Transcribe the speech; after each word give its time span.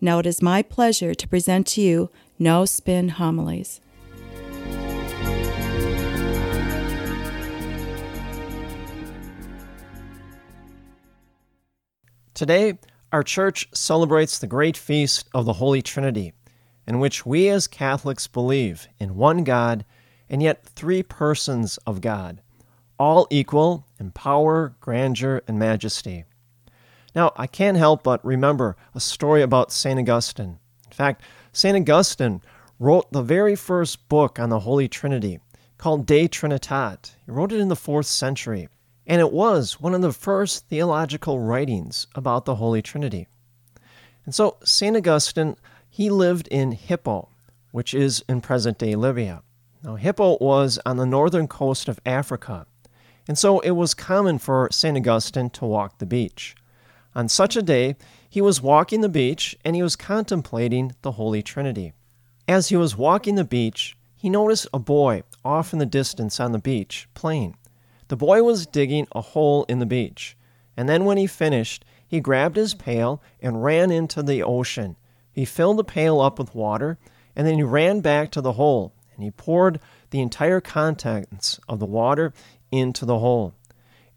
Now 0.00 0.18
it 0.18 0.26
is 0.26 0.42
my 0.42 0.62
pleasure 0.62 1.14
to 1.14 1.28
present 1.28 1.66
to 1.68 1.80
you 1.80 2.10
No 2.38 2.64
Spin 2.64 3.10
Homilies. 3.10 3.80
Today, 12.34 12.78
our 13.12 13.22
church 13.22 13.68
celebrates 13.72 14.40
the 14.40 14.48
great 14.48 14.76
feast 14.76 15.28
of 15.32 15.44
the 15.44 15.52
Holy 15.52 15.80
Trinity, 15.80 16.32
in 16.84 16.98
which 16.98 17.24
we 17.24 17.48
as 17.48 17.68
Catholics 17.68 18.26
believe 18.26 18.88
in 18.98 19.14
one 19.14 19.44
God 19.44 19.84
and 20.28 20.42
yet 20.42 20.64
three 20.64 21.04
persons 21.04 21.78
of 21.86 22.00
God, 22.00 22.42
all 22.98 23.28
equal 23.30 23.86
in 24.00 24.10
power, 24.10 24.74
grandeur, 24.80 25.42
and 25.46 25.60
majesty. 25.60 26.24
Now, 27.14 27.32
I 27.36 27.46
can't 27.46 27.76
help 27.76 28.02
but 28.02 28.24
remember 28.24 28.76
a 28.94 29.00
story 29.00 29.42
about 29.42 29.72
St. 29.72 29.98
Augustine. 29.98 30.58
In 30.86 30.92
fact, 30.92 31.22
St. 31.52 31.76
Augustine 31.76 32.42
wrote 32.78 33.10
the 33.12 33.22
very 33.22 33.54
first 33.54 34.08
book 34.08 34.38
on 34.38 34.48
the 34.50 34.60
Holy 34.60 34.88
Trinity 34.88 35.38
called 35.78 36.06
De 36.06 36.26
Trinitate. 36.26 37.12
He 37.24 37.30
wrote 37.30 37.52
it 37.52 37.60
in 37.60 37.68
the 37.68 37.76
fourth 37.76 38.06
century, 38.06 38.68
and 39.06 39.20
it 39.20 39.32
was 39.32 39.80
one 39.80 39.94
of 39.94 40.02
the 40.02 40.12
first 40.12 40.68
theological 40.68 41.38
writings 41.38 42.06
about 42.14 42.44
the 42.44 42.56
Holy 42.56 42.82
Trinity. 42.82 43.28
And 44.24 44.34
so, 44.34 44.56
St. 44.64 44.96
Augustine, 44.96 45.56
he 45.88 46.10
lived 46.10 46.48
in 46.48 46.72
Hippo, 46.72 47.28
which 47.70 47.94
is 47.94 48.24
in 48.28 48.40
present 48.40 48.78
day 48.78 48.96
Libya. 48.96 49.42
Now, 49.82 49.96
Hippo 49.96 50.38
was 50.40 50.80
on 50.86 50.96
the 50.96 51.06
northern 51.06 51.46
coast 51.46 51.88
of 51.88 52.00
Africa, 52.06 52.66
and 53.28 53.38
so 53.38 53.60
it 53.60 53.72
was 53.72 53.94
common 53.94 54.38
for 54.38 54.68
St. 54.72 54.96
Augustine 54.96 55.50
to 55.50 55.64
walk 55.64 55.98
the 55.98 56.06
beach. 56.06 56.56
On 57.14 57.28
such 57.28 57.56
a 57.56 57.62
day, 57.62 57.96
he 58.28 58.40
was 58.40 58.60
walking 58.60 59.00
the 59.00 59.08
beach 59.08 59.56
and 59.64 59.76
he 59.76 59.82
was 59.82 59.94
contemplating 59.94 60.92
the 61.02 61.12
Holy 61.12 61.42
Trinity. 61.42 61.92
As 62.48 62.68
he 62.68 62.76
was 62.76 62.96
walking 62.96 63.36
the 63.36 63.44
beach, 63.44 63.96
he 64.16 64.28
noticed 64.28 64.66
a 64.72 64.78
boy 64.78 65.22
off 65.44 65.72
in 65.72 65.78
the 65.78 65.86
distance 65.86 66.40
on 66.40 66.52
the 66.52 66.58
beach 66.58 67.08
playing. 67.14 67.56
The 68.08 68.16
boy 68.16 68.42
was 68.42 68.66
digging 68.66 69.06
a 69.12 69.20
hole 69.20 69.64
in 69.68 69.78
the 69.78 69.86
beach, 69.86 70.36
and 70.76 70.88
then 70.88 71.04
when 71.04 71.16
he 71.16 71.26
finished, 71.26 71.84
he 72.06 72.20
grabbed 72.20 72.56
his 72.56 72.74
pail 72.74 73.22
and 73.40 73.62
ran 73.62 73.90
into 73.90 74.22
the 74.22 74.42
ocean. 74.42 74.96
He 75.32 75.44
filled 75.44 75.78
the 75.78 75.84
pail 75.84 76.20
up 76.20 76.38
with 76.38 76.54
water, 76.54 76.98
and 77.36 77.46
then 77.46 77.54
he 77.54 77.62
ran 77.62 78.00
back 78.00 78.30
to 78.32 78.40
the 78.40 78.52
hole, 78.52 78.92
and 79.14 79.24
he 79.24 79.30
poured 79.30 79.80
the 80.10 80.20
entire 80.20 80.60
contents 80.60 81.60
of 81.68 81.78
the 81.78 81.86
water 81.86 82.32
into 82.70 83.04
the 83.04 83.18
hole, 83.18 83.54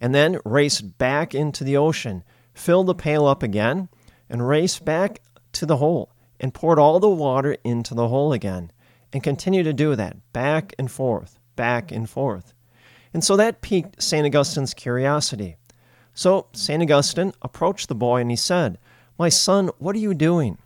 and 0.02 0.14
then 0.14 0.40
raced 0.44 0.98
back 0.98 1.34
into 1.34 1.64
the 1.64 1.78
ocean 1.78 2.24
filled 2.58 2.88
the 2.88 2.96
pail 2.96 3.26
up 3.26 3.44
again, 3.44 3.90
and 4.30 4.48
raced 4.48 4.84
back 4.84 5.22
to 5.54 5.66
the 5.66 5.78
hole 5.78 6.12
and 6.40 6.54
poured 6.54 6.80
all 6.80 7.00
the 7.00 7.10
water 7.10 7.58
into 7.64 7.94
the 7.94 8.10
hole 8.10 8.34
again, 8.34 8.72
and 9.12 9.24
continued 9.24 9.64
to 9.64 9.74
do 9.74 9.96
that 9.96 10.18
back 10.34 10.74
and 10.78 10.92
forth, 10.92 11.40
back 11.56 11.92
and 11.92 12.10
forth. 12.10 12.54
And 13.14 13.24
so 13.24 13.36
that 13.38 13.62
piqued 13.62 14.02
St. 14.02 14.26
Augustine's 14.26 14.74
curiosity. 14.74 15.58
So 16.14 16.48
St. 16.54 16.84
Augustine 16.84 17.34
approached 17.42 17.90
the 17.90 17.96
boy 17.96 18.22
and 18.22 18.30
he 18.30 18.36
said, 18.36 18.78
My 19.18 19.30
son, 19.30 19.70
what 19.78 19.96
are 19.96 20.00
you 20.00 20.14
doing? 20.14 20.58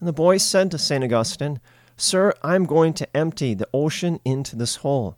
And 0.00 0.08
the 0.08 0.12
boy 0.12 0.38
said 0.38 0.70
to 0.70 0.78
St. 0.78 1.04
Augustine, 1.04 1.60
Sir, 1.96 2.34
I'm 2.42 2.64
going 2.64 2.92
to 2.94 3.16
empty 3.16 3.54
the 3.54 3.68
ocean 3.72 4.20
into 4.24 4.56
this 4.56 4.76
hole. 4.76 5.16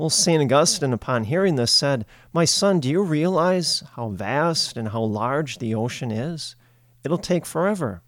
Well, 0.00 0.08
St. 0.08 0.40
Augustine, 0.42 0.94
upon 0.94 1.24
hearing 1.24 1.56
this, 1.56 1.70
said, 1.70 2.06
My 2.32 2.46
son, 2.46 2.80
do 2.80 2.88
you 2.88 3.02
realize 3.02 3.84
how 3.96 4.08
vast 4.08 4.78
and 4.78 4.88
how 4.88 5.02
large 5.02 5.58
the 5.58 5.74
ocean 5.74 6.10
is? 6.10 6.56
It'll 7.04 7.18
take 7.18 7.44
forever. 7.44 8.00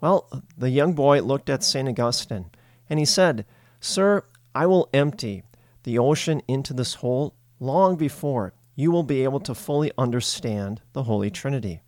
Well, 0.00 0.30
the 0.56 0.70
young 0.70 0.92
boy 0.92 1.20
looked 1.22 1.50
at 1.50 1.64
St. 1.64 1.88
Augustine, 1.88 2.46
and 2.88 3.00
he 3.00 3.04
said, 3.04 3.44
Sir, 3.80 4.22
I 4.54 4.66
will 4.66 4.88
empty 4.94 5.42
the 5.82 5.98
ocean 5.98 6.42
into 6.46 6.72
this 6.72 6.94
hole 6.94 7.34
long 7.58 7.96
before 7.96 8.54
you 8.76 8.92
will 8.92 9.02
be 9.02 9.24
able 9.24 9.40
to 9.40 9.52
fully 9.52 9.90
understand 9.98 10.80
the 10.92 11.02
Holy 11.02 11.28
Trinity. 11.28 11.80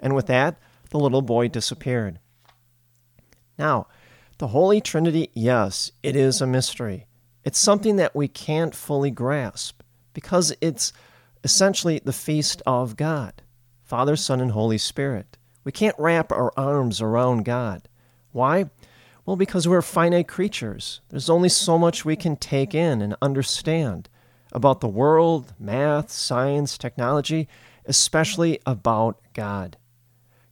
And 0.00 0.14
with 0.14 0.26
that, 0.28 0.56
the 0.88 0.98
little 0.98 1.20
boy 1.20 1.48
disappeared. 1.48 2.18
Now, 3.58 3.88
the 4.38 4.48
Holy 4.48 4.80
Trinity, 4.80 5.28
yes, 5.34 5.92
it 6.02 6.16
is 6.16 6.40
a 6.40 6.46
mystery. 6.46 7.07
It's 7.48 7.58
something 7.58 7.96
that 7.96 8.14
we 8.14 8.28
can't 8.28 8.74
fully 8.74 9.10
grasp 9.10 9.80
because 10.12 10.54
it's 10.60 10.92
essentially 11.42 11.98
the 11.98 12.12
feast 12.12 12.60
of 12.66 12.94
God 12.94 13.40
Father, 13.84 14.16
Son, 14.16 14.42
and 14.42 14.50
Holy 14.50 14.76
Spirit. 14.76 15.38
We 15.64 15.72
can't 15.72 15.98
wrap 15.98 16.30
our 16.30 16.52
arms 16.58 17.00
around 17.00 17.46
God. 17.46 17.88
Why? 18.32 18.66
Well, 19.24 19.36
because 19.36 19.66
we're 19.66 19.80
finite 19.80 20.28
creatures. 20.28 21.00
There's 21.08 21.30
only 21.30 21.48
so 21.48 21.78
much 21.78 22.04
we 22.04 22.16
can 22.16 22.36
take 22.36 22.74
in 22.74 23.00
and 23.00 23.16
understand 23.22 24.10
about 24.52 24.80
the 24.80 24.86
world, 24.86 25.54
math, 25.58 26.10
science, 26.10 26.76
technology, 26.76 27.48
especially 27.86 28.60
about 28.66 29.22
God. 29.32 29.78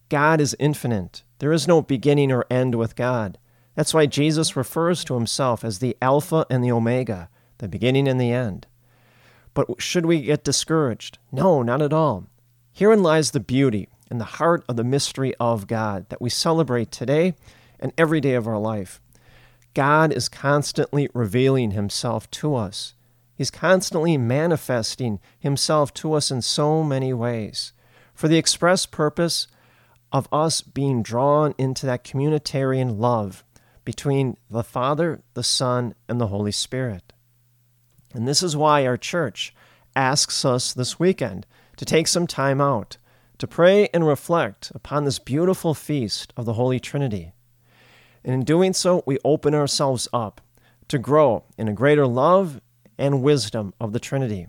God 0.09 0.41
is 0.41 0.55
infinite. 0.57 1.21
There 1.37 1.53
is 1.53 1.67
no 1.67 1.83
beginning 1.83 2.31
or 2.31 2.47
end 2.49 2.73
with 2.73 2.95
God. 2.95 3.37
That's 3.77 3.93
why 3.93 4.07
Jesus 4.07 4.55
refers 4.55 5.03
to 5.03 5.13
himself 5.13 5.63
as 5.63 5.77
the 5.77 5.95
Alpha 6.01 6.47
and 6.49 6.63
the 6.63 6.71
Omega, 6.71 7.29
the 7.59 7.67
beginning 7.67 8.07
and 8.07 8.19
the 8.19 8.31
end. 8.31 8.65
But 9.53 9.67
should 9.77 10.07
we 10.07 10.21
get 10.21 10.43
discouraged? 10.43 11.19
No, 11.31 11.61
not 11.61 11.83
at 11.83 11.93
all. 11.93 12.25
Herein 12.73 13.03
lies 13.03 13.29
the 13.29 13.39
beauty 13.39 13.87
and 14.09 14.19
the 14.19 14.25
heart 14.41 14.65
of 14.67 14.77
the 14.77 14.83
mystery 14.83 15.35
of 15.39 15.67
God 15.67 16.09
that 16.09 16.19
we 16.19 16.31
celebrate 16.31 16.91
today 16.91 17.35
and 17.79 17.93
every 17.99 18.19
day 18.19 18.33
of 18.33 18.47
our 18.47 18.57
life. 18.57 18.99
God 19.75 20.11
is 20.11 20.27
constantly 20.27 21.07
revealing 21.13 21.71
himself 21.71 22.31
to 22.31 22.55
us. 22.55 22.95
He's 23.35 23.51
constantly 23.51 24.17
manifesting 24.17 25.19
himself 25.37 25.93
to 25.95 26.13
us 26.13 26.31
in 26.31 26.41
so 26.41 26.81
many 26.81 27.13
ways 27.13 27.73
for 28.15 28.27
the 28.27 28.39
express 28.39 28.87
purpose 28.87 29.47
of 30.11 30.27
us 30.31 30.61
being 30.61 31.03
drawn 31.03 31.53
into 31.59 31.85
that 31.85 32.03
communitarian 32.03 32.97
love 32.97 33.43
between 33.87 34.35
the 34.49 34.65
Father, 34.65 35.21
the 35.33 35.41
Son, 35.41 35.95
and 36.09 36.19
the 36.19 36.27
Holy 36.27 36.51
Spirit. 36.51 37.13
And 38.13 38.27
this 38.27 38.43
is 38.43 38.53
why 38.53 38.85
our 38.85 38.97
church 38.97 39.55
asks 39.95 40.43
us 40.43 40.73
this 40.73 40.99
weekend 40.99 41.45
to 41.77 41.85
take 41.85 42.09
some 42.09 42.27
time 42.27 42.59
out 42.59 42.97
to 43.37 43.47
pray 43.47 43.87
and 43.93 44.05
reflect 44.05 44.73
upon 44.75 45.05
this 45.05 45.19
beautiful 45.19 45.73
feast 45.73 46.33
of 46.35 46.43
the 46.43 46.55
Holy 46.55 46.81
Trinity. 46.81 47.31
And 48.25 48.33
in 48.33 48.43
doing 48.43 48.73
so, 48.73 49.03
we 49.05 49.19
open 49.23 49.55
ourselves 49.55 50.09
up 50.11 50.41
to 50.89 50.97
grow 50.97 51.45
in 51.57 51.69
a 51.69 51.73
greater 51.73 52.05
love 52.05 52.59
and 52.97 53.23
wisdom 53.23 53.73
of 53.79 53.93
the 53.93 54.01
Trinity. 54.01 54.47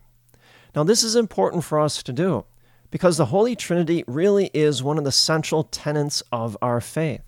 Now, 0.74 0.82
this 0.82 1.04
is 1.04 1.14
important 1.14 1.62
for 1.62 1.78
us 1.78 2.02
to 2.02 2.12
do 2.12 2.44
because 2.90 3.18
the 3.18 3.26
Holy 3.26 3.54
Trinity 3.54 4.02
really 4.08 4.50
is 4.52 4.82
one 4.82 4.98
of 4.98 5.04
the 5.04 5.12
central 5.12 5.62
tenets 5.62 6.24
of 6.32 6.56
our 6.60 6.80
faith. 6.80 7.22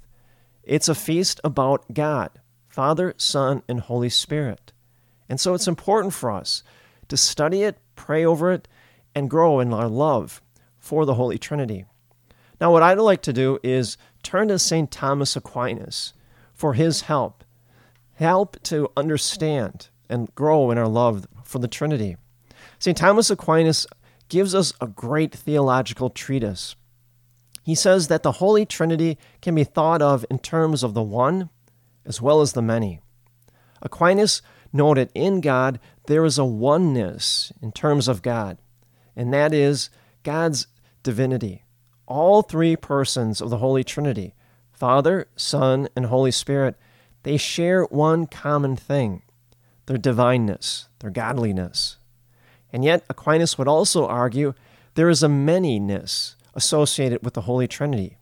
It's 0.70 0.88
a 0.88 0.94
feast 0.94 1.40
about 1.42 1.92
God, 1.92 2.30
Father, 2.68 3.12
Son, 3.16 3.64
and 3.66 3.80
Holy 3.80 4.08
Spirit. 4.08 4.72
And 5.28 5.40
so 5.40 5.52
it's 5.52 5.66
important 5.66 6.14
for 6.14 6.30
us 6.30 6.62
to 7.08 7.16
study 7.16 7.64
it, 7.64 7.78
pray 7.96 8.24
over 8.24 8.52
it, 8.52 8.68
and 9.12 9.28
grow 9.28 9.58
in 9.58 9.72
our 9.72 9.88
love 9.88 10.40
for 10.78 11.04
the 11.04 11.14
Holy 11.14 11.38
Trinity. 11.38 11.86
Now, 12.60 12.70
what 12.70 12.84
I'd 12.84 12.98
like 12.98 13.20
to 13.22 13.32
do 13.32 13.58
is 13.64 13.96
turn 14.22 14.46
to 14.46 14.60
St. 14.60 14.88
Thomas 14.92 15.34
Aquinas 15.34 16.14
for 16.54 16.74
his 16.74 17.00
help, 17.00 17.42
help 18.12 18.62
to 18.62 18.92
understand 18.96 19.88
and 20.08 20.32
grow 20.36 20.70
in 20.70 20.78
our 20.78 20.86
love 20.86 21.26
for 21.42 21.58
the 21.58 21.66
Trinity. 21.66 22.16
St. 22.78 22.96
Thomas 22.96 23.28
Aquinas 23.28 23.88
gives 24.28 24.54
us 24.54 24.72
a 24.80 24.86
great 24.86 25.34
theological 25.34 26.10
treatise 26.10 26.76
he 27.62 27.74
says 27.74 28.08
that 28.08 28.22
the 28.22 28.32
Holy 28.32 28.64
Trinity 28.64 29.18
can 29.42 29.54
be 29.54 29.64
thought 29.64 30.02
of 30.02 30.24
in 30.30 30.38
terms 30.38 30.82
of 30.82 30.94
the 30.94 31.02
one 31.02 31.50
as 32.04 32.20
well 32.20 32.40
as 32.40 32.52
the 32.52 32.62
many. 32.62 33.00
Aquinas 33.82 34.42
noted 34.72 35.10
in 35.14 35.40
God 35.40 35.78
there 36.06 36.24
is 36.24 36.38
a 36.38 36.44
oneness 36.44 37.52
in 37.62 37.72
terms 37.72 38.08
of 38.08 38.22
God, 38.22 38.58
and 39.14 39.32
that 39.32 39.52
is 39.52 39.90
God's 40.22 40.66
divinity. 41.02 41.64
All 42.06 42.42
three 42.42 42.76
persons 42.76 43.40
of 43.40 43.50
the 43.50 43.58
Holy 43.58 43.84
Trinity, 43.84 44.34
Father, 44.72 45.28
Son, 45.36 45.88
and 45.94 46.06
Holy 46.06 46.30
Spirit, 46.30 46.76
they 47.22 47.36
share 47.36 47.84
one 47.84 48.26
common 48.26 48.76
thing 48.76 49.22
their 49.86 49.98
divineness, 49.98 50.88
their 51.00 51.10
godliness. 51.10 51.96
And 52.72 52.84
yet, 52.84 53.04
Aquinas 53.08 53.58
would 53.58 53.66
also 53.68 54.06
argue 54.06 54.54
there 54.94 55.08
is 55.08 55.22
a 55.22 55.28
manyness 55.28 56.36
associated 56.54 57.24
with 57.24 57.34
the 57.34 57.42
Holy 57.42 57.68
Trinity. 57.68 58.16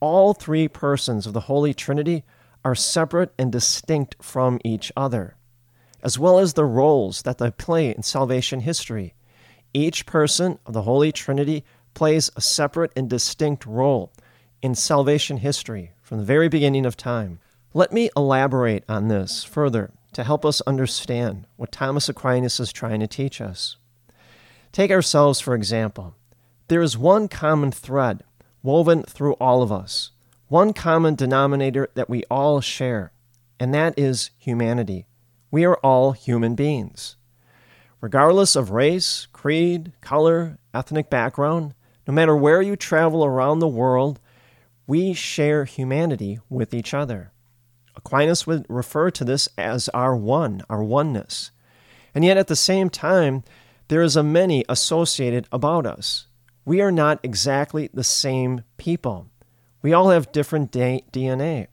All 0.00 0.34
three 0.34 0.68
persons 0.68 1.26
of 1.26 1.32
the 1.32 1.40
Holy 1.40 1.74
Trinity 1.74 2.24
are 2.64 2.74
separate 2.74 3.32
and 3.38 3.52
distinct 3.52 4.16
from 4.20 4.58
each 4.64 4.90
other, 4.96 5.36
as 6.02 6.18
well 6.18 6.38
as 6.38 6.54
the 6.54 6.64
roles 6.64 7.22
that 7.22 7.38
they 7.38 7.50
play 7.50 7.94
in 7.94 8.02
salvation 8.02 8.60
history. 8.60 9.14
Each 9.72 10.06
person 10.06 10.58
of 10.66 10.72
the 10.72 10.82
Holy 10.82 11.12
Trinity 11.12 11.64
plays 11.94 12.30
a 12.36 12.40
separate 12.40 12.92
and 12.96 13.08
distinct 13.08 13.64
role 13.66 14.12
in 14.62 14.74
salvation 14.74 15.38
history 15.38 15.92
from 16.02 16.18
the 16.18 16.24
very 16.24 16.48
beginning 16.48 16.86
of 16.86 16.96
time. 16.96 17.38
Let 17.72 17.92
me 17.92 18.10
elaborate 18.16 18.84
on 18.88 19.08
this 19.08 19.44
further 19.44 19.90
to 20.12 20.24
help 20.24 20.44
us 20.44 20.60
understand 20.62 21.46
what 21.56 21.72
Thomas 21.72 22.08
Aquinas 22.08 22.58
is 22.58 22.72
trying 22.72 23.00
to 23.00 23.06
teach 23.06 23.40
us. 23.40 23.76
Take 24.72 24.90
ourselves, 24.90 25.40
for 25.40 25.54
example. 25.54 26.14
There 26.68 26.82
is 26.82 26.98
one 26.98 27.28
common 27.28 27.70
thread 27.70 28.24
woven 28.60 29.04
through 29.04 29.34
all 29.34 29.62
of 29.62 29.70
us, 29.70 30.10
one 30.48 30.72
common 30.72 31.14
denominator 31.14 31.88
that 31.94 32.10
we 32.10 32.24
all 32.28 32.60
share, 32.60 33.12
and 33.60 33.72
that 33.72 33.96
is 33.96 34.30
humanity. 34.36 35.06
We 35.52 35.64
are 35.64 35.76
all 35.76 36.10
human 36.10 36.56
beings. 36.56 37.14
Regardless 38.00 38.56
of 38.56 38.72
race, 38.72 39.28
creed, 39.32 39.92
color, 40.00 40.58
ethnic 40.74 41.08
background, 41.08 41.74
no 42.06 42.12
matter 42.12 42.36
where 42.36 42.60
you 42.60 42.74
travel 42.74 43.24
around 43.24 43.60
the 43.60 43.68
world, 43.68 44.18
we 44.88 45.12
share 45.14 45.66
humanity 45.66 46.40
with 46.50 46.74
each 46.74 46.92
other. 46.92 47.30
Aquinas 47.94 48.44
would 48.44 48.66
refer 48.68 49.12
to 49.12 49.24
this 49.24 49.48
as 49.56 49.88
our 49.90 50.16
one, 50.16 50.62
our 50.68 50.82
oneness. 50.82 51.52
And 52.12 52.24
yet 52.24 52.36
at 52.36 52.48
the 52.48 52.56
same 52.56 52.90
time, 52.90 53.44
there 53.86 54.02
is 54.02 54.16
a 54.16 54.24
many 54.24 54.64
associated 54.68 55.46
about 55.52 55.86
us. 55.86 56.26
We 56.66 56.80
are 56.80 56.90
not 56.90 57.20
exactly 57.22 57.88
the 57.94 58.02
same 58.02 58.64
people. 58.76 59.30
We 59.82 59.92
all 59.92 60.10
have 60.10 60.32
different 60.32 60.72
DNA. 60.72 61.68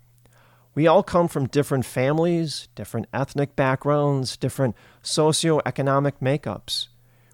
We 0.76 0.86
all 0.86 1.02
come 1.02 1.28
from 1.28 1.48
different 1.48 1.84
families, 1.84 2.68
different 2.76 3.08
ethnic 3.12 3.56
backgrounds, 3.56 4.38
different 4.38 4.76
socioeconomic 5.04 6.14
makeups. 6.22 6.90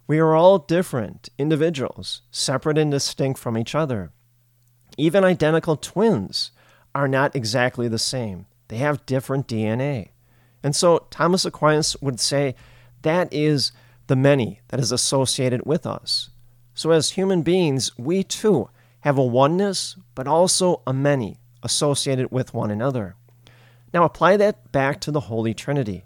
We 0.08 0.20
are 0.20 0.36
all 0.36 0.60
different 0.60 1.28
individuals, 1.38 2.22
separate 2.32 2.78
and 2.78 2.92
distinct 2.92 3.42
from 3.42 3.58
each 3.58 3.76
other. 3.76 4.14
Even 4.98 5.26
identical 5.26 5.76
twins 5.76 6.52
are 6.96 7.10
not 7.10 7.36
exactly 7.36 7.90
the 7.90 8.00
same, 8.00 8.46
they 8.70 8.78
have 8.78 9.06
different 9.06 9.50
DNA. 9.50 10.12
And 10.64 10.74
so 10.74 11.08
Thomas 11.12 11.44
Aquinas 11.44 11.98
would 12.02 12.22
say 12.22 12.56
that 13.02 13.34
is 13.34 13.74
the 14.08 14.16
many 14.16 14.62
that 14.70 14.80
is 14.80 14.94
associated 14.94 15.66
with 15.66 15.86
us. 15.86 16.30
So, 16.80 16.92
as 16.92 17.10
human 17.10 17.42
beings, 17.42 17.92
we 17.98 18.24
too 18.24 18.70
have 19.02 19.18
a 19.18 19.26
oneness, 19.26 19.98
but 20.16 20.28
also 20.28 20.82
a 20.88 20.94
many 20.94 21.38
associated 21.62 22.32
with 22.32 22.54
one 22.54 22.72
another. 22.72 23.18
Now, 23.94 24.06
apply 24.06 24.38
that 24.38 24.72
back 24.72 25.02
to 25.02 25.12
the 25.12 25.28
Holy 25.28 25.54
Trinity. 25.54 26.06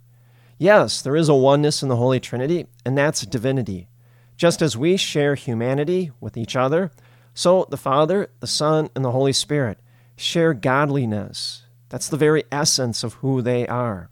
Yes, 0.57 0.99
there 1.03 1.15
is 1.15 1.29
a 1.29 1.35
oneness 1.35 1.83
in 1.83 1.89
the 1.89 1.97
Holy 1.97 2.19
Trinity, 2.19 2.65
and 2.83 2.97
that's 2.97 3.21
divinity. 3.21 3.87
Just 4.35 4.63
as 4.63 4.75
we 4.75 4.97
share 4.97 5.35
humanity 5.35 6.09
with 6.19 6.37
each 6.37 6.55
other, 6.55 6.89
so 7.35 7.67
the 7.69 7.77
Father, 7.77 8.31
the 8.39 8.47
Son, 8.47 8.89
and 8.95 9.05
the 9.05 9.11
Holy 9.11 9.31
Spirit 9.31 9.77
share 10.15 10.55
godliness. 10.55 11.67
That's 11.89 12.09
the 12.09 12.17
very 12.17 12.45
essence 12.51 13.03
of 13.03 13.13
who 13.21 13.43
they 13.43 13.67
are. 13.67 14.09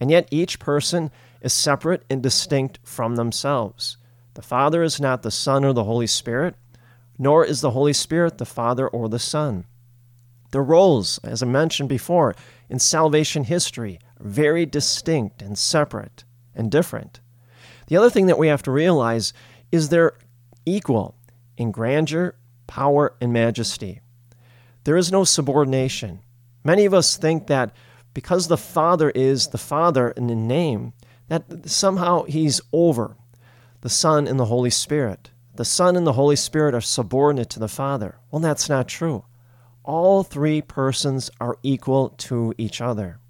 And 0.00 0.10
yet 0.10 0.26
each 0.32 0.58
person 0.58 1.12
is 1.42 1.52
separate 1.52 2.02
and 2.10 2.24
distinct 2.24 2.80
from 2.82 3.14
themselves. 3.14 3.98
The 4.36 4.42
Father 4.42 4.82
is 4.82 5.00
not 5.00 5.22
the 5.22 5.30
Son 5.30 5.64
or 5.64 5.72
the 5.72 5.84
Holy 5.84 6.06
Spirit, 6.06 6.56
nor 7.18 7.42
is 7.42 7.62
the 7.62 7.70
Holy 7.70 7.94
Spirit 7.94 8.36
the 8.36 8.44
Father 8.44 8.86
or 8.86 9.08
the 9.08 9.18
Son. 9.18 9.64
Their 10.50 10.62
roles, 10.62 11.18
as 11.24 11.42
I 11.42 11.46
mentioned 11.46 11.88
before, 11.88 12.36
in 12.68 12.78
salvation 12.78 13.44
history 13.44 13.98
are 14.20 14.28
very 14.28 14.66
distinct 14.66 15.40
and 15.40 15.56
separate 15.56 16.24
and 16.54 16.70
different. 16.70 17.20
The 17.86 17.96
other 17.96 18.10
thing 18.10 18.26
that 18.26 18.36
we 18.36 18.48
have 18.48 18.62
to 18.64 18.70
realize 18.70 19.32
is 19.72 19.88
they're 19.88 20.18
equal 20.66 21.14
in 21.56 21.70
grandeur, 21.70 22.34
power, 22.66 23.14
and 23.22 23.32
majesty. 23.32 24.02
There 24.84 24.98
is 24.98 25.10
no 25.10 25.24
subordination. 25.24 26.20
Many 26.62 26.84
of 26.84 26.92
us 26.92 27.16
think 27.16 27.46
that 27.46 27.74
because 28.12 28.48
the 28.48 28.58
Father 28.58 29.08
is 29.08 29.48
the 29.48 29.56
Father 29.56 30.10
in 30.10 30.26
the 30.26 30.36
name, 30.36 30.92
that 31.28 31.70
somehow 31.70 32.24
He's 32.24 32.60
over 32.70 33.16
the 33.86 33.90
Son 33.90 34.26
and 34.26 34.36
the 34.36 34.46
Holy 34.46 34.70
Spirit. 34.70 35.30
The 35.54 35.64
Son 35.64 35.94
and 35.94 36.04
the 36.04 36.14
Holy 36.14 36.34
Spirit 36.34 36.74
are 36.74 36.80
subordinate 36.80 37.48
to 37.50 37.60
the 37.60 37.68
Father. 37.68 38.16
Well, 38.32 38.40
that's 38.40 38.68
not 38.68 38.88
true. 38.88 39.24
All 39.84 40.24
three 40.24 40.60
persons 40.60 41.30
are 41.40 41.56
equal 41.62 42.08
to 42.26 42.52
each 42.58 42.80
other. 42.80 43.20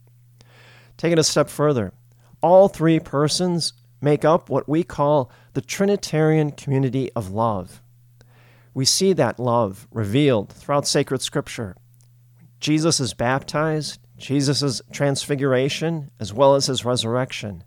Take 0.96 1.12
it 1.12 1.18
a 1.18 1.24
step 1.24 1.50
further. 1.50 1.92
All 2.40 2.68
three 2.68 2.98
persons 2.98 3.74
make 4.00 4.24
up 4.24 4.48
what 4.48 4.66
we 4.66 4.82
call 4.82 5.30
the 5.52 5.60
Trinitarian 5.60 6.52
community 6.52 7.12
of 7.12 7.30
love 7.30 7.82
we 8.72 8.86
see 8.86 9.14
that 9.14 9.38
love 9.38 9.86
revealed 9.90 10.50
throughout 10.50 10.86
sacred 10.86 11.20
scripture. 11.22 11.74
Jesus 12.60 12.98
is 13.00 13.14
baptized, 13.14 13.98
Jesus' 14.18 14.82
transfiguration, 14.90 16.10
as 16.18 16.34
well 16.34 16.54
as 16.54 16.66
his 16.66 16.84
resurrection. 16.84 17.64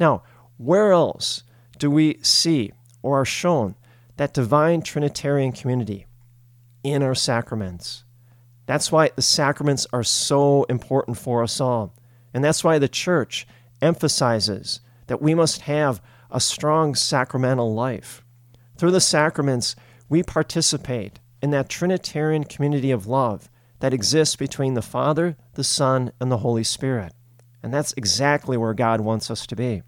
Now, 0.00 0.24
where 0.56 0.90
else 0.90 1.44
do 1.78 1.90
we 1.90 2.18
see 2.22 2.72
or 3.02 3.20
are 3.20 3.24
shown 3.24 3.74
that 4.16 4.34
divine 4.34 4.82
Trinitarian 4.82 5.52
community? 5.52 6.06
In 6.84 7.02
our 7.02 7.14
sacraments. 7.14 8.04
That's 8.66 8.90
why 8.90 9.10
the 9.14 9.22
sacraments 9.22 9.86
are 9.92 10.04
so 10.04 10.64
important 10.64 11.16
for 11.18 11.42
us 11.42 11.60
all. 11.60 11.94
And 12.34 12.42
that's 12.42 12.64
why 12.64 12.78
the 12.78 12.88
church 12.88 13.46
emphasizes 13.80 14.80
that 15.06 15.22
we 15.22 15.34
must 15.34 15.62
have 15.62 16.02
a 16.30 16.40
strong 16.40 16.94
sacramental 16.94 17.74
life. 17.74 18.24
Through 18.76 18.92
the 18.92 19.00
sacraments, 19.00 19.76
we 20.08 20.22
participate 20.22 21.20
in 21.42 21.50
that 21.50 21.68
Trinitarian 21.68 22.44
community 22.44 22.90
of 22.90 23.06
love 23.06 23.50
that 23.80 23.92
exists 23.92 24.36
between 24.36 24.74
the 24.74 24.82
Father, 24.82 25.36
the 25.54 25.64
Son, 25.64 26.12
and 26.20 26.30
the 26.30 26.38
Holy 26.38 26.64
Spirit. 26.64 27.12
And 27.62 27.74
that's 27.74 27.92
exactly 27.96 28.56
where 28.56 28.74
God 28.74 29.00
wants 29.00 29.30
us 29.30 29.46
to 29.48 29.56
be. 29.56 29.82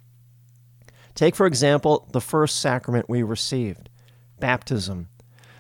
Take, 1.15 1.37
for 1.37 1.47
example, 1.47 2.09
the 2.13 2.21
first 2.21 2.61
sacrament 2.61 3.09
we 3.09 3.23
received 3.23 3.89
baptism. 4.41 5.09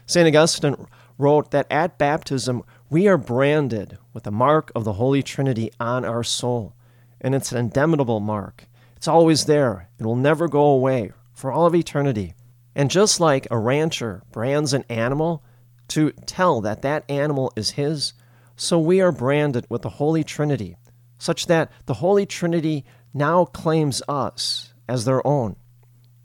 St. 0.07 0.27
Augustine 0.27 0.87
wrote 1.17 1.53
that 1.53 1.67
at 1.71 1.97
baptism, 1.97 2.63
we 2.91 3.07
are 3.07 3.17
branded 3.17 3.99
with 4.13 4.25
the 4.25 4.31
mark 4.31 4.73
of 4.75 4.85
the 4.85 4.95
Holy 4.95 5.23
Trinity 5.23 5.71
on 5.79 6.05
our 6.05 6.25
soul. 6.25 6.75
And 7.21 7.35
it's 7.35 7.53
an 7.53 7.59
indelible 7.59 8.21
mark. 8.21 8.67
It's 8.97 9.09
always 9.09 9.47
there, 9.47 9.89
it 9.99 10.05
will 10.05 10.17
never 10.17 10.49
go 10.49 10.65
away 10.65 11.13
for 11.33 11.53
all 11.53 11.67
of 11.67 11.75
eternity. 11.75 12.35
And 12.75 12.91
just 12.91 13.21
like 13.21 13.47
a 13.51 13.59
rancher 13.59 14.23
brands 14.33 14.73
an 14.73 14.85
animal 14.89 15.43
to 15.89 16.11
tell 16.27 16.61
that 16.63 16.83
that 16.83 17.09
animal 17.09 17.53
is 17.57 17.71
his, 17.73 18.15
so 18.57 18.79
we 18.79 19.01
are 19.01 19.13
branded 19.13 19.67
with 19.69 19.83
the 19.83 19.91
Holy 19.91 20.25
Trinity, 20.25 20.77
such 21.19 21.47
that 21.47 21.71
the 21.87 21.95
Holy 21.95 22.27
Trinity 22.27 22.85
now 23.13 23.45
claims 23.45 24.03
us 24.09 24.74
as 24.89 25.05
their 25.05 25.27
own. 25.27 25.57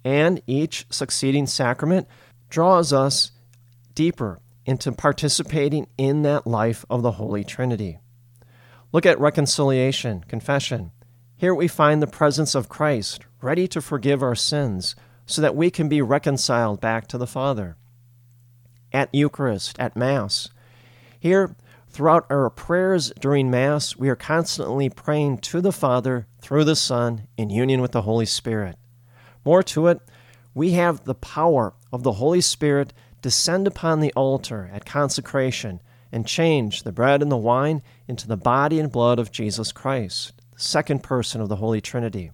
And 0.04 0.42
each 0.48 0.86
succeeding 0.90 1.48
sacrament 1.48 2.08
draws 2.50 2.94
us 2.94 3.32
deeper 3.94 4.40
into 4.66 4.92
participating 4.92 5.88
in 5.98 6.22
that 6.22 6.48
life 6.48 6.86
of 6.90 7.02
the 7.02 7.14
Holy 7.14 7.44
Trinity. 7.44 8.00
Look 8.92 9.06
at 9.06 9.20
reconciliation, 9.20 10.24
confession. 10.24 10.92
Here 11.36 11.54
we 11.54 11.68
find 11.68 12.02
the 12.02 12.08
presence 12.08 12.56
of 12.56 12.70
Christ, 12.70 13.26
ready 13.42 13.68
to 13.70 13.82
forgive 13.82 14.22
our 14.22 14.36
sins 14.36 14.96
so 15.26 15.42
that 15.42 15.56
we 15.56 15.70
can 15.70 15.88
be 15.88 16.02
reconciled 16.02 16.82
back 16.82 17.08
to 17.08 17.18
the 17.18 17.28
Father. 17.28 17.78
At 18.92 19.14
Eucharist, 19.14 19.78
at 19.80 19.96
Mass. 19.96 20.50
Here, 21.20 21.56
throughout 21.90 22.26
our 22.30 22.50
prayers 22.50 23.12
during 23.20 23.50
Mass, 23.50 23.96
we 23.96 24.10
are 24.10 24.16
constantly 24.16 24.90
praying 24.90 25.40
to 25.40 25.62
the 25.62 25.72
Father 25.72 26.28
through 26.42 26.64
the 26.64 26.76
Son 26.76 27.28
in 27.38 27.50
union 27.50 27.82
with 27.82 27.92
the 27.92 28.04
Holy 28.04 28.26
Spirit. 28.26 28.78
More 29.44 29.64
to 29.64 29.88
it, 29.88 30.00
we 30.54 30.72
have 30.72 31.04
the 31.04 31.16
power 31.16 31.74
of 31.92 32.04
the 32.04 32.14
Holy 32.14 32.42
Spirit 32.42 32.94
descend 33.22 33.68
upon 33.68 34.00
the 34.00 34.14
altar 34.14 34.70
at 34.74 34.86
consecration 34.86 35.82
and 36.12 36.26
change 36.26 36.84
the 36.84 36.92
bread 36.92 37.22
and 37.22 37.32
the 37.32 37.38
wine 37.38 37.82
into 38.08 38.28
the 38.28 38.38
body 38.38 38.80
and 38.80 38.92
blood 38.92 39.20
of 39.20 39.32
Jesus 39.32 39.72
Christ, 39.72 40.34
the 40.54 40.60
second 40.60 41.04
person 41.04 41.42
of 41.42 41.50
the 41.50 41.58
Holy 41.58 41.82
Trinity. 41.82 42.32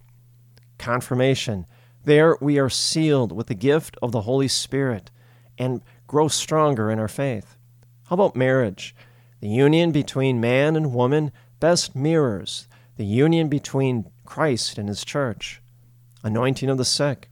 Confirmation 0.78 1.66
there 2.06 2.36
we 2.40 2.56
are 2.56 2.70
sealed 2.70 3.32
with 3.32 3.48
the 3.48 3.54
gift 3.54 3.96
of 4.00 4.12
the 4.12 4.20
Holy 4.20 4.46
Spirit 4.46 5.10
and 5.58 5.82
grow 6.06 6.28
stronger 6.28 6.88
in 6.88 7.00
our 7.00 7.08
faith. 7.08 7.56
How 8.04 8.14
about 8.14 8.36
marriage? 8.36 8.94
The 9.40 9.48
union 9.48 9.92
between 9.92 10.40
man 10.40 10.76
and 10.76 10.94
woman 10.94 11.32
best 11.60 11.94
mirrors 11.94 12.68
the 12.96 13.04
union 13.04 13.48
between 13.48 14.10
Christ 14.24 14.78
and 14.78 14.88
his 14.88 15.04
church. 15.04 15.60
Anointing 16.22 16.68
of 16.70 16.78
the 16.78 16.84
sick. 16.84 17.28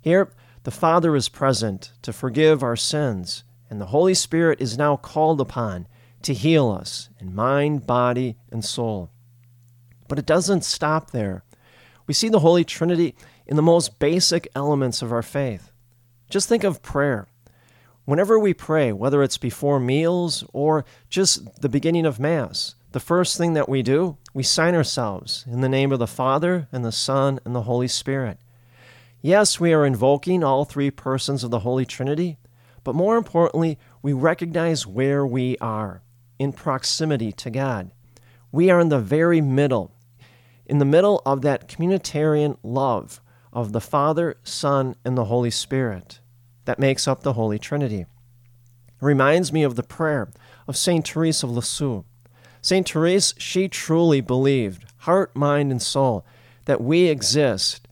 Here, 0.00 0.32
the 0.64 0.70
Father 0.70 1.14
is 1.14 1.28
present 1.28 1.92
to 2.02 2.12
forgive 2.12 2.62
our 2.62 2.76
sins, 2.76 3.44
and 3.70 3.80
the 3.80 3.86
Holy 3.86 4.14
Spirit 4.14 4.60
is 4.60 4.76
now 4.76 4.96
called 4.96 5.40
upon 5.40 5.86
to 6.22 6.34
heal 6.34 6.70
us 6.70 7.10
in 7.20 7.34
mind, 7.34 7.86
body, 7.86 8.36
and 8.50 8.64
soul. 8.64 9.10
But 10.08 10.18
it 10.18 10.26
doesn't 10.26 10.64
stop 10.64 11.10
there. 11.10 11.44
We 12.06 12.14
see 12.14 12.28
the 12.28 12.40
Holy 12.40 12.64
Trinity 12.64 13.14
in 13.46 13.56
the 13.56 13.62
most 13.62 13.98
basic 13.98 14.48
elements 14.54 15.00
of 15.02 15.12
our 15.12 15.22
faith. 15.22 15.70
Just 16.28 16.48
think 16.48 16.64
of 16.64 16.82
prayer. 16.82 17.28
Whenever 18.04 18.38
we 18.38 18.52
pray, 18.52 18.92
whether 18.92 19.22
it's 19.22 19.38
before 19.38 19.80
meals 19.80 20.44
or 20.52 20.84
just 21.08 21.62
the 21.62 21.70
beginning 21.70 22.04
of 22.04 22.20
Mass, 22.20 22.74
the 22.92 23.00
first 23.00 23.38
thing 23.38 23.54
that 23.54 23.68
we 23.68 23.82
do, 23.82 24.18
we 24.34 24.42
sign 24.42 24.74
ourselves 24.74 25.46
in 25.50 25.62
the 25.62 25.70
name 25.70 25.90
of 25.90 25.98
the 25.98 26.06
Father 26.06 26.68
and 26.70 26.84
the 26.84 26.92
Son 26.92 27.40
and 27.46 27.54
the 27.54 27.62
Holy 27.62 27.88
Spirit. 27.88 28.38
Yes, 29.22 29.58
we 29.58 29.72
are 29.72 29.86
invoking 29.86 30.44
all 30.44 30.66
three 30.66 30.90
persons 30.90 31.42
of 31.42 31.50
the 31.50 31.60
Holy 31.60 31.86
Trinity, 31.86 32.36
but 32.82 32.94
more 32.94 33.16
importantly, 33.16 33.78
we 34.02 34.12
recognize 34.12 34.86
where 34.86 35.26
we 35.26 35.56
are 35.58 36.02
in 36.38 36.52
proximity 36.52 37.32
to 37.32 37.48
God. 37.48 37.90
We 38.52 38.68
are 38.68 38.80
in 38.80 38.90
the 38.90 39.00
very 39.00 39.40
middle, 39.40 39.94
in 40.66 40.76
the 40.76 40.84
middle 40.84 41.22
of 41.24 41.40
that 41.40 41.70
communitarian 41.70 42.58
love 42.62 43.22
of 43.50 43.72
the 43.72 43.80
Father, 43.80 44.36
Son, 44.44 44.94
and 45.06 45.16
the 45.16 45.24
Holy 45.24 45.50
Spirit 45.50 46.20
that 46.64 46.78
makes 46.78 47.06
up 47.06 47.22
the 47.22 47.34
Holy 47.34 47.58
Trinity. 47.58 48.00
It 48.00 48.08
reminds 49.00 49.52
me 49.52 49.62
of 49.62 49.76
the 49.76 49.82
prayer 49.82 50.30
of 50.66 50.76
St. 50.76 51.06
Therese 51.06 51.42
of 51.42 51.50
Lisieux. 51.50 52.04
St. 52.62 52.88
Therese, 52.88 53.34
she 53.36 53.68
truly 53.68 54.20
believed, 54.20 54.86
heart, 54.98 55.36
mind, 55.36 55.70
and 55.70 55.82
soul, 55.82 56.24
that 56.64 56.80
we 56.80 57.08
exist 57.08 57.86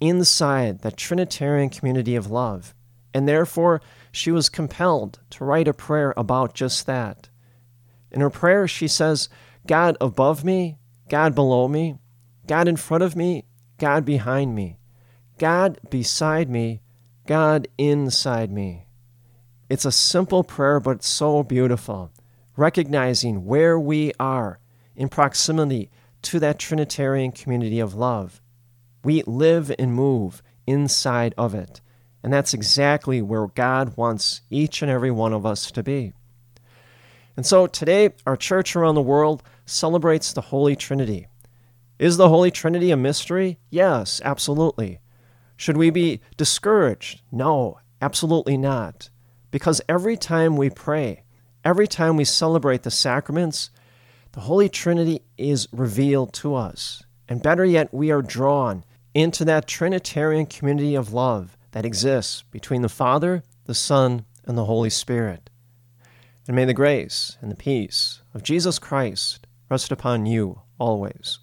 inside 0.00 0.80
that 0.80 0.96
Trinitarian 0.96 1.70
community 1.70 2.16
of 2.16 2.30
love. 2.30 2.74
And 3.14 3.26
therefore, 3.26 3.80
she 4.12 4.30
was 4.30 4.48
compelled 4.48 5.20
to 5.30 5.44
write 5.44 5.68
a 5.68 5.72
prayer 5.72 6.12
about 6.16 6.54
just 6.54 6.86
that. 6.86 7.28
In 8.10 8.20
her 8.20 8.30
prayer, 8.30 8.66
she 8.66 8.88
says, 8.88 9.28
God 9.66 9.96
above 10.00 10.44
me, 10.44 10.78
God 11.08 11.34
below 11.34 11.68
me, 11.68 11.96
God 12.46 12.68
in 12.68 12.76
front 12.76 13.02
of 13.02 13.16
me, 13.16 13.44
God 13.78 14.04
behind 14.04 14.54
me, 14.54 14.78
God 15.38 15.78
beside 15.88 16.50
me, 16.50 16.80
God 17.30 17.68
inside 17.78 18.50
me. 18.50 18.86
It's 19.68 19.84
a 19.84 19.92
simple 19.92 20.42
prayer, 20.42 20.80
but 20.80 20.96
it's 20.96 21.08
so 21.08 21.44
beautiful, 21.44 22.10
recognizing 22.56 23.46
where 23.46 23.78
we 23.78 24.10
are 24.18 24.58
in 24.96 25.08
proximity 25.08 25.92
to 26.22 26.40
that 26.40 26.58
Trinitarian 26.58 27.30
community 27.30 27.78
of 27.78 27.94
love. 27.94 28.42
We 29.04 29.22
live 29.28 29.72
and 29.78 29.94
move 29.94 30.42
inside 30.66 31.32
of 31.38 31.54
it. 31.54 31.80
And 32.24 32.32
that's 32.32 32.52
exactly 32.52 33.22
where 33.22 33.46
God 33.46 33.96
wants 33.96 34.40
each 34.50 34.82
and 34.82 34.90
every 34.90 35.12
one 35.12 35.32
of 35.32 35.46
us 35.46 35.70
to 35.70 35.84
be. 35.84 36.12
And 37.36 37.46
so 37.46 37.68
today, 37.68 38.10
our 38.26 38.36
church 38.36 38.74
around 38.74 38.96
the 38.96 39.02
world 39.02 39.44
celebrates 39.66 40.32
the 40.32 40.40
Holy 40.40 40.74
Trinity. 40.74 41.28
Is 41.96 42.16
the 42.16 42.28
Holy 42.28 42.50
Trinity 42.50 42.90
a 42.90 42.96
mystery? 42.96 43.60
Yes, 43.70 44.20
absolutely. 44.24 44.98
Should 45.60 45.76
we 45.76 45.90
be 45.90 46.22
discouraged? 46.38 47.20
No, 47.30 47.80
absolutely 48.00 48.56
not. 48.56 49.10
Because 49.50 49.82
every 49.90 50.16
time 50.16 50.56
we 50.56 50.70
pray, 50.70 51.24
every 51.62 51.86
time 51.86 52.16
we 52.16 52.24
celebrate 52.24 52.82
the 52.82 52.90
sacraments, 52.90 53.68
the 54.32 54.40
Holy 54.40 54.70
Trinity 54.70 55.20
is 55.36 55.68
revealed 55.70 56.32
to 56.32 56.54
us. 56.54 57.02
And 57.28 57.42
better 57.42 57.66
yet, 57.66 57.92
we 57.92 58.10
are 58.10 58.22
drawn 58.22 58.86
into 59.12 59.44
that 59.44 59.66
Trinitarian 59.66 60.46
community 60.46 60.94
of 60.94 61.12
love 61.12 61.58
that 61.72 61.84
exists 61.84 62.42
between 62.50 62.80
the 62.80 62.88
Father, 62.88 63.42
the 63.66 63.74
Son, 63.74 64.24
and 64.46 64.56
the 64.56 64.64
Holy 64.64 64.88
Spirit. 64.88 65.50
And 66.46 66.56
may 66.56 66.64
the 66.64 66.72
grace 66.72 67.36
and 67.42 67.50
the 67.50 67.54
peace 67.54 68.22
of 68.32 68.42
Jesus 68.42 68.78
Christ 68.78 69.46
rest 69.68 69.92
upon 69.92 70.24
you 70.24 70.62
always. 70.78 71.38